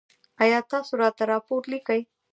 [0.43, 2.01] ایا تاسو راته راپور لیکئ؟